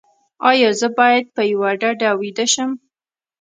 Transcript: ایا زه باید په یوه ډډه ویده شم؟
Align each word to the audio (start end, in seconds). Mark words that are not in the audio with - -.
ایا 0.49 0.69
زه 0.79 0.87
باید 0.99 1.25
په 1.35 1.41
یوه 1.51 1.69
ډډه 1.81 2.09
ویده 2.21 2.45
شم؟ 2.53 2.71